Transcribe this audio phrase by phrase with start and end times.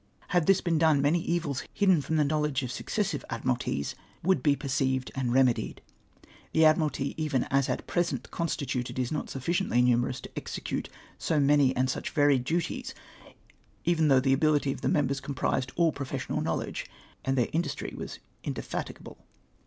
[0.29, 3.93] Had this been done, many evils, hidden from the knowledge of suc cessive Admiralties,
[4.23, 5.79] would be perceived and remedied.
[6.53, 11.75] The Admiralty, even as at present constituted, is not sufficiently numerous to execute so many
[11.75, 12.95] and such varied duties,
[13.85, 16.87] even though the ability of the members comprised all professional knowledge,
[17.23, 19.19] and that their industry was indefatigable.